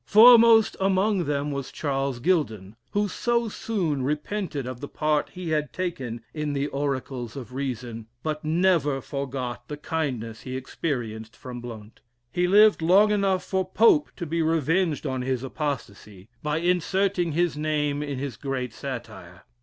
Foremost 0.07 0.75
amongst 0.79 1.27
them 1.27 1.51
was 1.51 1.71
Charles 1.71 2.17
Gildon, 2.19 2.75
who 2.93 3.07
so 3.07 3.47
soon 3.49 4.01
repented 4.01 4.65
of 4.65 4.79
the 4.79 4.87
part 4.87 5.29
he 5.33 5.51
had 5.51 5.71
taken 5.71 6.21
in 6.33 6.53
the 6.53 6.65
"Oracles 6.69 7.35
of 7.35 7.53
Reason," 7.53 8.07
but 8.23 8.43
never 8.43 8.99
forgot 8.99 9.67
the 9.67 9.77
kindness 9.77 10.41
he 10.41 10.55
experienced 10.57 11.37
from 11.37 11.61
Blount. 11.61 12.01
He 12.31 12.47
lived 12.47 12.81
long 12.81 13.11
enough 13.11 13.43
for 13.45 13.63
Pope 13.63 14.09
to 14.15 14.25
be 14.25 14.41
revenged 14.41 15.05
on 15.05 15.21
his 15.21 15.43
apostacy, 15.43 16.29
by 16.41 16.57
inserting 16.57 17.33
his 17.33 17.55
name 17.55 18.01
in 18.01 18.17
his 18.17 18.37
great 18.37 18.73
satire. 18.73 19.43